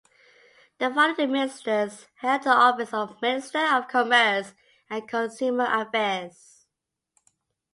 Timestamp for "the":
0.79-0.89, 2.41-2.49